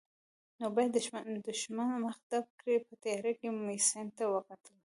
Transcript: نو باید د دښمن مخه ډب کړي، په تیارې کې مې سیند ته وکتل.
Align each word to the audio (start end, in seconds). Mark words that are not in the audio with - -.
نو 0.59 0.65
باید 0.75 0.91
د 0.93 0.97
دښمن 1.51 1.89
مخه 2.05 2.21
ډب 2.29 2.45
کړي، 2.59 2.75
په 2.87 2.93
تیارې 3.03 3.33
کې 3.39 3.47
مې 3.65 3.75
سیند 3.89 4.11
ته 4.17 4.23
وکتل. 4.33 4.73